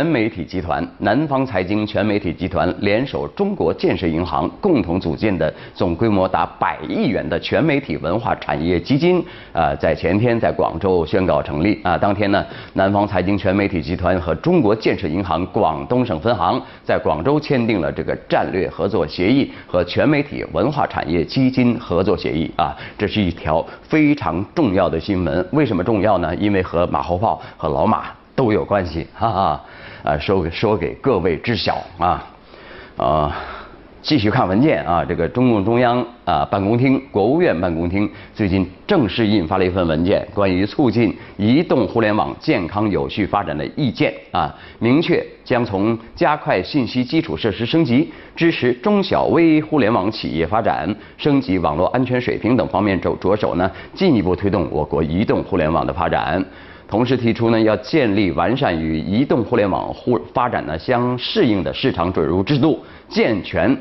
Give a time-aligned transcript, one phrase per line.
[0.00, 11.78] 全媒体集团、南方财经全媒体集团联手中国建设银行共同组建的总规模达百亿元的全媒体文化产业基金，啊，在前天在广州宣告成立。
[11.82, 22.50] 啊，当天呢，南方财经全媒体集团和中国建设银行广东省分行在广州签订了这个战略合作协议和全媒体文化产业基金合作协议。
[22.56, 25.46] 啊，这是一条非常重要的新闻。
[25.52, 26.34] 为什么重要呢？
[26.36, 28.06] 因为和马后炮和老马。
[28.40, 29.64] 都有关系，哈哈，
[30.02, 32.26] 啊，说给说给各位知晓啊，
[32.96, 33.36] 啊，
[34.00, 50.88] 继续看文件啊，这个中共中央啊办公厅、国务院办公厅最近正式印发了一份文件，关于促进移动互联网健康有序发展的意见啊，明确将从加快信息基础设施升级、支持中小微互联网企业发展、
[51.18, 56.42] 升级网络安全水平等方面着着手呢，进一步推动我国移动互联网的发展。
[56.90, 63.74] 同时提出呢，要建立完善与移动互联网互发展呢相适应的市场准入制度，健全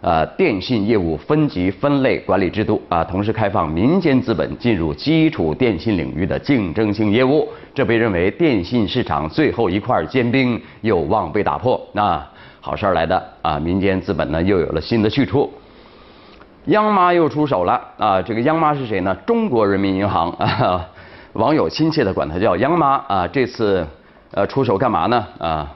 [0.00, 11.84] 呃电信业务分级分类管理制度啊，同时开放民间资本进入基础电信领域的竞争性业务，这被认为电信市场最后一块坚冰有望被打破。
[11.92, 12.24] 那
[12.60, 15.52] 好事儿来的啊，民间资本呢又有了新的去处，
[16.66, 19.12] 央妈又出手了啊，这个央妈是谁呢？
[19.26, 20.88] 中国人民银行啊。
[21.34, 23.86] 网友亲切地管她叫“央妈”啊，这次
[24.32, 25.26] 呃出手干嘛呢？
[25.38, 25.74] 啊，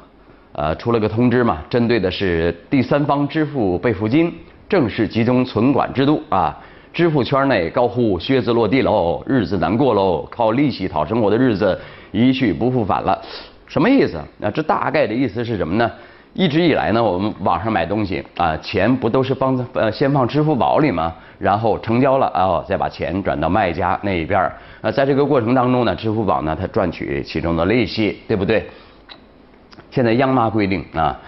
[0.53, 4.33] 呃出了个通知嘛，针对的是第三方支付备付金
[4.69, 6.55] 正式集中存管制度啊，
[6.93, 11.79] 支付圈内高呼靴子落地喽，日子难过喽，靠利息讨生活的日子
[12.13, 13.19] 一去不复返了，
[13.67, 14.20] 什么意思？
[14.37, 15.91] 那这大概的意思是什么呢？
[16.37, 21.11] 一直以来呢，我们网上买东西啊，钱不都是放在呃先放支付宝里吗？
[21.39, 24.55] 然后成交了啊，再把钱转到卖家那一边儿。
[24.83, 28.69] 啊，在这个过程当中呢，支付宝呢它赚取其中的利息，对不对？
[29.91, 31.19] 现在央妈规定啊，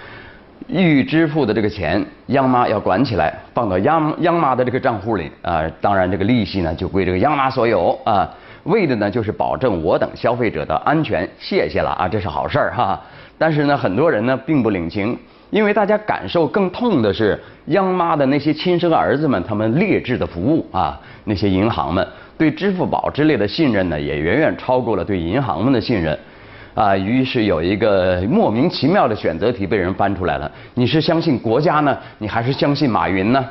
[0.67, 5.63] 预支付的这个钱，央妈要管起来，放到央央妈的这个账户里啊。
[5.80, 8.29] 当然，这个利息呢就归这个央妈所有啊。
[8.64, 11.27] 为的呢就是保证我等消费者的安全。
[11.39, 13.01] 谢谢了啊，这是好事儿哈。
[13.39, 15.17] 但是呢，很多人呢并不领情，
[15.51, 22.07] 因为大家感受更痛的是央妈的那些亲生儿子们，他们劣质的服务啊，那些银行们
[22.37, 26.19] 对支付宝之类的信任呢，也远远超过了对银行们的信任，
[26.75, 33.45] 啊，于是有一个莫名其妙的选择题被人翻出来了：你是相信国家呢，你还是相信马云呢？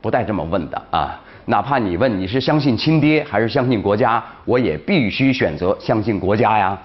[0.00, 1.20] 不带这么问的啊！
[1.44, 6.78] 哪怕你问你是相信亲爹还是相信国家，我也必须选择相信国家呀。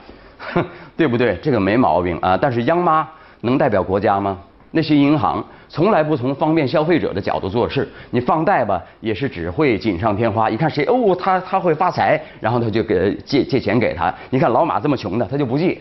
[0.97, 1.37] 对不对？
[1.41, 2.37] 这个没毛病啊。
[2.39, 3.07] 但是央妈
[3.41, 4.37] 能代表国家吗？
[4.71, 7.87] 那些银行从来不从方便消费者的角度做事。
[8.09, 10.49] 你放贷吧，也是只会锦上添花。
[10.49, 14.13] 一看谁哦，他他会发财，然后他就给借借钱给他。
[14.29, 15.79] 你看老马这么穷的，他就不借。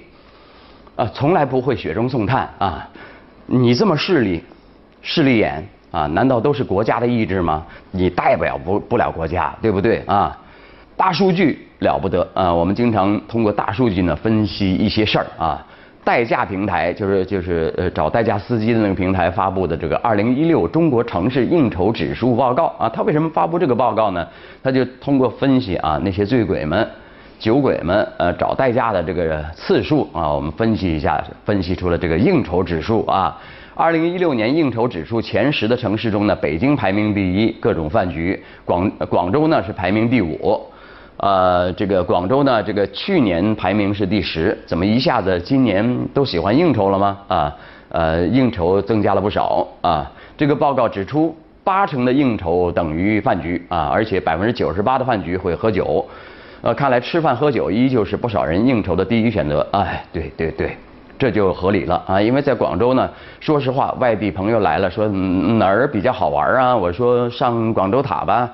[0.94, 2.88] 啊，从来不会雪中送炭啊。
[3.46, 4.44] 你这么势利，
[5.02, 6.06] 势利眼啊？
[6.06, 7.66] 难道都是国家的意志吗？
[7.90, 10.38] 你代表不不了国家，对不对啊？
[11.04, 12.50] 大数据了不得啊！
[12.50, 15.62] 我们经常通过大数据呢分析一些事儿啊。
[16.02, 22.88] 代驾平台就是就是呃找代驾司机的那个平台发布的这个二零一六中国城市应酬指数报告啊。
[22.88, 24.26] 他为什么发布这个报告呢？
[24.62, 26.88] 他就通过分析啊那些醉鬼们、
[27.38, 33.38] 酒鬼们呃找代驾的这个次数啊，我们分析一下，分析出了这个应酬指数啊。
[33.74, 38.34] 二零一六年应酬指数前十的城市中呢，北京排名第一，各种饭局；
[38.64, 40.66] 广广州呢是排名第五。
[41.16, 47.18] 呃，这个广州呢，这个去年排名是第十，怎么一下子今年都喜欢应酬了吗？
[47.28, 47.56] 啊，
[47.90, 50.10] 呃，应酬增加了不少啊。
[50.36, 56.04] 这个报告指出，八成的应酬等于饭局啊，而且百分之九十八的饭局会喝酒。
[56.62, 59.64] 呃，看来吃饭喝酒依旧是不少人应酬的第一选择。
[59.70, 60.76] 哎，对对对，
[61.16, 63.08] 这就合理了啊，因为在广州呢，
[63.38, 66.76] 说实话，外地朋友来了，说哪儿比较好玩啊？
[66.76, 68.50] 我说上广州塔吧。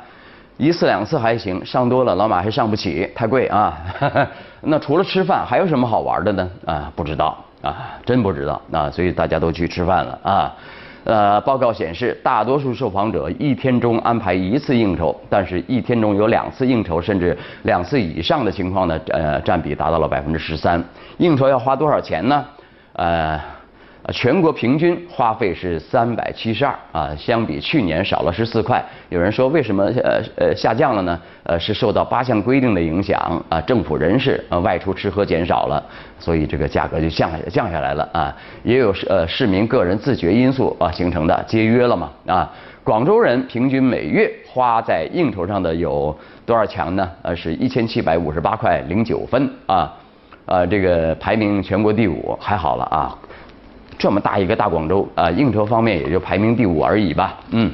[0.61, 3.79] 一次两次还行，上多了老马还上不起，太贵啊。
[4.61, 6.51] 那除了吃饭还有什么好玩的呢？
[6.67, 8.91] 啊，不知道啊，真不知道啊。
[8.91, 10.55] 所以大家都去吃饭了啊。
[11.05, 20.85] 呃，报告显示，大多数受访者一天中安排一次应酬，但是一天中有两次应酬甚至两次以上的情况呢，呃，占比达到了百分之十三。
[21.17, 22.45] 应酬要花多少钱呢？
[22.93, 23.41] 呃。
[24.13, 28.85] 全国平均花费是三百七十二啊，相比去年少了十四块。
[29.09, 31.21] 有人说为什么呃呃下降了呢？
[31.45, 35.83] 呃，是受到八项规定的影响啊，政府人士呃外出吃喝减少了，
[36.19, 38.37] 所以这个价格就降降下来了啊。
[38.63, 42.51] 也有呃市民个人自觉因素啊形成的节约了嘛啊。
[42.83, 46.17] 广州人平均每月花在应酬上的有
[46.47, 47.09] 多少钱呢？
[47.23, 49.95] 呃，是一千七百五十八块零九分啊。
[50.47, 53.17] 呃，这个排名全国第五，还好了啊。
[54.01, 57.39] 这么大一个大广州啊，应酬方面也就排名第五而已吧。
[57.51, 57.71] 嗯，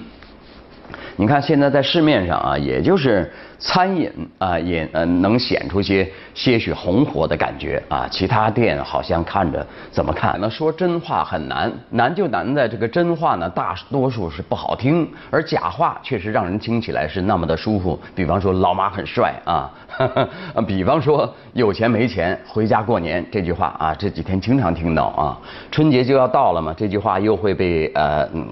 [1.16, 3.32] 你看现在在市面上啊，也就是。
[3.58, 8.06] 餐饮啊，也呃能显出些些许红火的感觉啊。
[8.10, 10.36] 其他店好像看着怎么看？
[10.40, 17.98] 那说真话很难，难就难在这个真话呢，大多数是不好听，而假话确实让人听起来是那么的舒服。
[18.14, 19.70] 比方说老马很帅啊，
[20.66, 25.38] 比方说有钱没钱回家过年这句话啊，这几天经常听到啊。
[25.70, 28.46] 春节就要到了嘛，这句话又会被呃嗯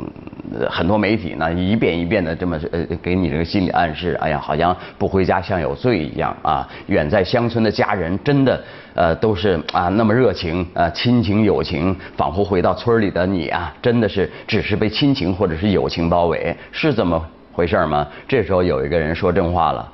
[0.70, 4.74] 很多媒体呢一遍一遍的这么呃给你这个心理暗示，哎呀好像。
[4.98, 6.68] 不回家像有罪一样啊！
[6.86, 8.62] 远在乡村的家人真的
[8.94, 17.20] 呃都是啊那么热情啊亲情友情，仿佛回到村里的你啊，真的是只是被亲情或者是友情包围，是这么
[17.52, 18.06] 回事吗？
[18.28, 19.92] 这时候有一个人说真话了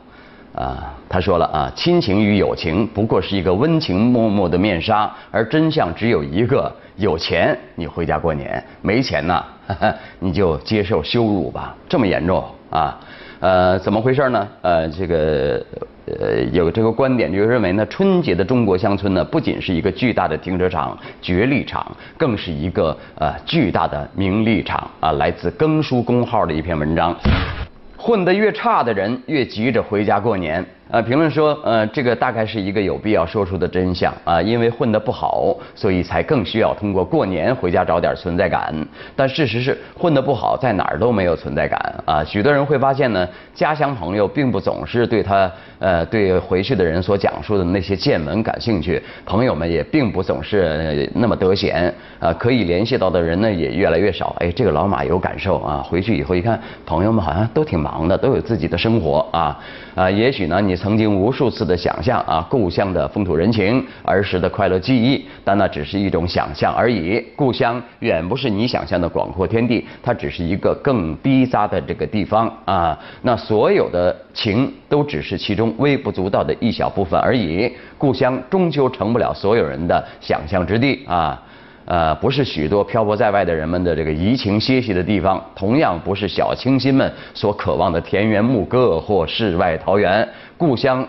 [0.54, 9.44] 啊，他说了啊，亲情与友情不过是一个温情脉脉的面纱，而真相只有一个：有钱你回家过年，没钱呢
[10.18, 12.98] 你就接受羞辱吧，这么严重啊？
[13.40, 14.48] 呃，怎么回事呢？
[14.60, 15.64] 呃，这个
[16.04, 25.12] 呃有这个观点，就认为呢，春节的中国乡村呢，不仅是一个巨大的停车场、角力场，更是一个呃巨大的名利场啊。
[25.12, 27.16] 来自更书公号的一篇文章，
[27.96, 30.62] 混得越差的人，越急着回家过年。
[30.92, 38.74] 呃，评论说，呃，这个大概是一个有必要说出的真相啊，因为混得不好，所以才更需要通过过年回家找点存在感。
[39.14, 42.24] 但事实是，混得不好，在哪儿都没有存在感啊。
[42.24, 45.48] 许多人会发现呢，家乡朋友并不总是对他，
[45.78, 54.34] 呃，对回去的人所讲述的那些见闻感兴趣，朋友们也并不总是那么得闲啊，可以联系到的人呢也越来越少。
[54.40, 59.56] 哎，这个老马有感受啊，回去以后一看，朋友们好像都挺忙的，都有自己的生活啊，
[59.94, 60.79] 啊，也许呢你。
[60.80, 67.22] 曾经无数次的想象啊，故乡的风土人情，儿时的快乐记忆，但那只是一种想象而已。
[67.36, 72.98] 故乡远不是你想象的广阔天地，它只是一个更逼仄的这个地方啊。
[73.20, 77.70] 那所有的情都只是其中微不足道的一小部分而已。
[77.98, 81.38] 故乡终究成不了所有人的想象之地啊。
[81.90, 90.28] 呃，不是许多漂泊在外的人们的这个怡情歇息的地方，同样不是小清新们所渴望的田园牧歌或世外桃源。
[90.56, 91.04] 故乡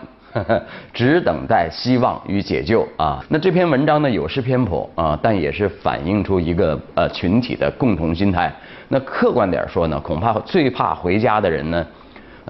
[0.91, 3.23] 只等待希望与解救啊！
[3.29, 8.51] 那这篇文章呢，有失偏颇啊，但也是反映出一个呃群体的共同心态。
[8.87, 11.85] 那客观点说呢，恐怕最怕回家的人呢。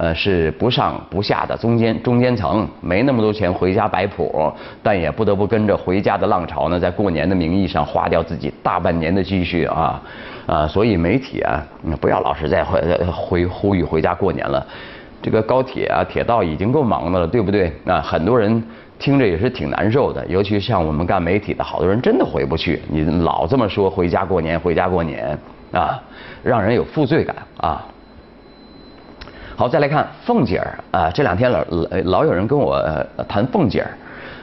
[0.02, 4.52] 呃，是不上不下的中间中间层，没那么多钱回家摆谱，
[4.82, 10.02] 但也不得不跟着回家的浪潮呢，在过年的名义上花掉自己大半年的积蓄啊
[10.48, 10.66] 啊！
[10.66, 11.64] 所以媒体啊，
[12.00, 12.82] 不要老是在回
[13.12, 14.66] 回呼吁回家过年了。
[15.22, 17.72] 这个高铁啊、铁道已经够忙的了，对不对？
[17.86, 18.64] 啊，很多人
[18.98, 22.82] 听着也是挺难受的，尤其像我们干媒体的，好多人真的回不去。
[22.90, 25.38] 你老这么说回家过年，回家过年
[25.72, 26.02] 啊，
[26.42, 27.86] 让人有负罪感啊。
[29.56, 31.64] 好，再来看凤姐儿啊，这两天老
[32.06, 32.82] 老有人跟我
[33.28, 33.92] 谈凤姐儿，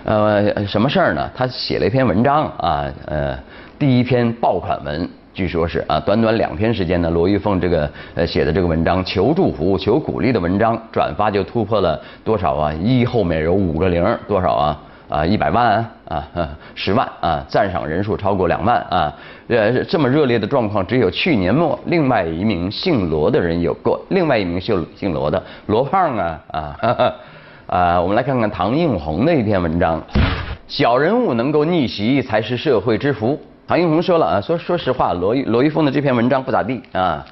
[0.05, 1.29] 呃，什么事儿呢？
[1.35, 3.37] 她写了一篇文章啊，呃，
[3.79, 12.73] 第一篇爆款文，据说是啊，短短两天时间呢，罗玉凤这个呃写的这个文章，求祝福、求鼓励的文章，转发就突破了多少啊？
[12.75, 14.81] 一后面有五个零，多少啊？
[15.09, 16.29] 啊，一百万啊，
[16.75, 19.13] 十万啊，赞赏人数超过两万啊，
[19.49, 26.77] 呃，这么热烈的状况，只有去年末另外一名姓罗的人有过，另外一名姓姓罗的罗胖啊啊，
[27.67, 30.03] 啊，我们来看看唐映红的一篇文章，
[30.67, 33.41] 小人物能够逆袭才是社会之福。
[33.67, 37.25] 唐映红说了啊，说说实话，罗罗玉凤的这篇文章不咋地啊。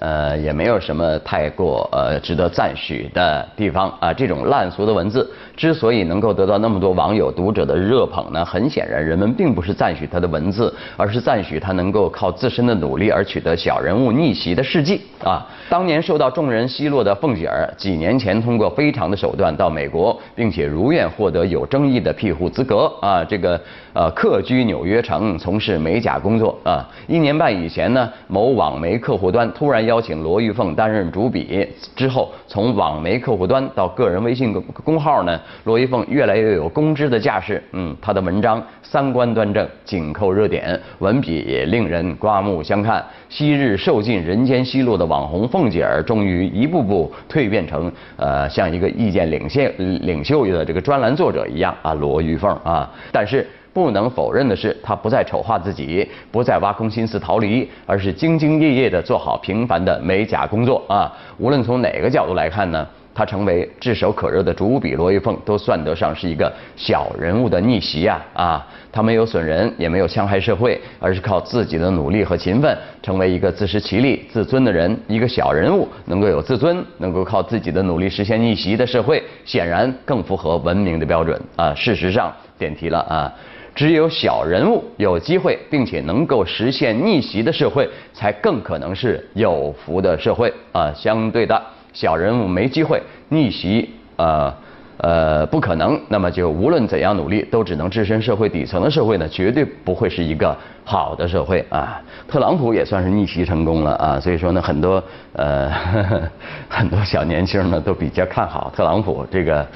[0.00, 4.12] 呃，也没有什么太过呃值得赞许的地方啊。
[4.12, 15.46] 这种烂俗的文字之所以能够得到那么多网友读者的热捧呢，很显然人们并不是赞许他的文字，而是赞许他能够靠自身的努力而取得小人物逆袭的事迹啊。
[15.70, 23.24] 当年受到众人奚落的凤姐儿，几年前通过非常的手段到美国，并且如愿获得有争议的庇护资格啊。
[23.24, 23.60] 这个
[23.92, 26.84] 呃客居纽约城，从事美甲工作啊。
[27.06, 29.83] 一年半以前呢，某网媒客户端突然。
[29.84, 37.62] 邀请罗玉凤担任主笔之后，从网媒客户端到个人微信公公号呢，罗玉凤越来越有公知的架势。
[37.72, 43.04] 嗯，她的文章三观端正，紧扣热点，文笔也令人刮目相看。
[43.28, 53.46] 昔日受尽人间奚落的网红凤姐儿，终于一步步蜕变成呃像一个意见领袖领袖的这个专栏作者一样啊，罗玉凤啊，但是。
[53.74, 61.12] 不能否认的是，他不再丑化自己，不再挖空心思逃离，而是兢兢业业地做好平凡的美甲工作啊！
[61.38, 68.22] 无论从哪个角度来看呢，他成为炙手可热的主笔，罗玉凤都算得上是一个小人物的逆袭呀！
[68.32, 74.96] 啊，他没有损人，也没有戕害社会，而是靠自己的努力和勤奋，成为一个自食其力、自尊的人。
[75.08, 81.74] 一个小人物能够有自尊，能够靠自己的努力实现逆袭的社会，显然更符合文明的标准啊！
[81.74, 83.32] 事实上，点题了啊，
[83.74, 90.92] 只有小人物有机会，并且能够实现逆袭的社会，才更可能是有福的社会啊！
[90.94, 91.60] 相对的。
[91.92, 94.56] 小人物没机会逆袭，啊
[94.98, 102.00] 呃不可能，那么就无论怎样努力，都只能置身社会底层的社会呢，绝对不会是一个好的社会啊。
[102.28, 105.70] 特朗普也算是逆袭成功了啊， 所以说呢，很多呃
[106.68, 109.66] 很多小年轻呢都比较看好特朗普这个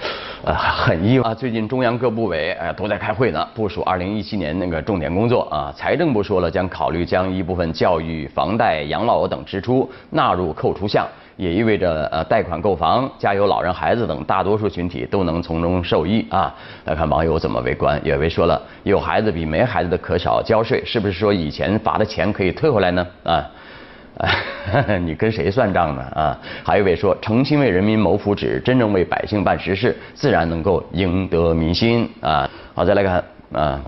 [0.44, 1.34] 呃很意外。
[1.34, 5.72] 最近中央各部委呃都在开会呢，部署二零一七年那个重点工作啊。
[5.76, 11.06] 财政部说了，将考虑将一部分教育、房贷、养老等支出纳入扣除项。
[11.38, 16.52] 也意味着，呃，贷款购房、家有老人、孩子等大多数群体都能从中受益啊。
[16.84, 23.06] 来看网友怎么围观，有位说了，有孩子比没孩子的可少交税，是不是说以前罚的钱可以退回来呢？
[23.22, 23.46] 啊，
[25.06, 26.02] 你跟谁算账呢？
[26.12, 32.50] 啊，还有一位说，诚心为人民谋福祉，真正为百姓办实事，自然能够赢得民心啊。
[32.74, 33.80] 好，再来看啊。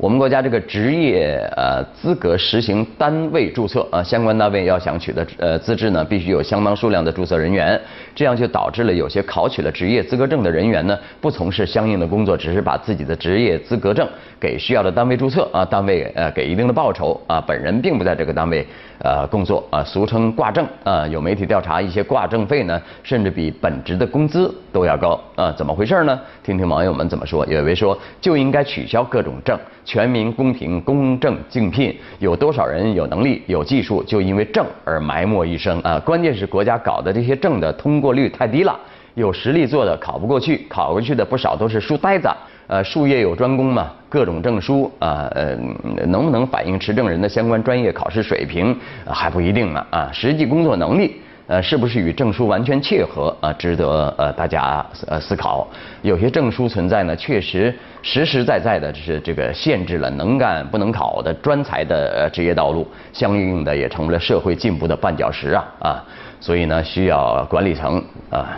[0.00, 7.78] 我们国家这个职业呃资格实行单位注册啊，相关单位要想取得呃资质呢，必须有相当数量的注册人员，
[8.14, 14.08] 这样就导致了有些考取了职业资格证的人员呢，不从事相应的工作，只是把自己的职业资格证
[14.40, 18.66] 给需要的单位注册啊，单位呃给一定的报酬啊，本人并不在这个单位
[19.00, 21.06] 呃工作啊，俗称挂证啊。
[21.08, 26.18] 有媒体调查，一些挂证费呢，甚至比本职的工资都要高啊，怎么回事呢？
[26.42, 27.44] 听听网友们怎么说。
[27.44, 29.58] 有一位说，就应该取消各种证。
[29.90, 35.98] 全民公平、公正竞聘，有多少人有能力、有技术，就因为证而埋没一生啊？
[35.98, 38.78] 关键是国家搞的这些证的通过率太低了，
[39.16, 42.28] 有实力做的考不过去，考过去的不少都是书呆子。
[42.68, 45.58] 呃，术业有专攻嘛，各种证书啊，呃，
[46.06, 48.72] 能不能反映持证人的相关专业考试水平
[49.04, 51.16] 还不一定呢啊，实际工作能力。
[51.50, 53.52] 呃，是不是与证书完全切合啊？
[53.54, 55.66] 值得呃大家呃思考。
[56.00, 66.04] 有些证书存在呢，确实实实在在的是这个限制了能干不能考的专才的职业道路，相应的也成为了社会进步的绊脚石啊啊！
[66.40, 68.56] 所以呢，需要管理层啊，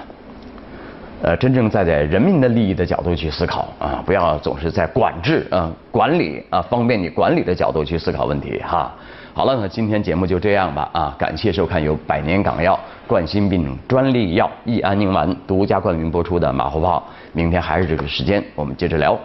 [1.23, 8.93] 呃，真正站在人民的利益的角度去思考啊，不要总是在管制啊、管理啊、方便你管理的角度去思考问题哈。
[9.33, 11.15] 好了，那今天节目就这样吧啊！
[11.17, 17.03] 感谢收看由百年港药冠心病专利药益安宁丸独家冠名播出的马后炮。
[17.33, 19.17] 明天还是这个时间，我们接着聊，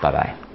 [0.00, 0.49] 拜拜。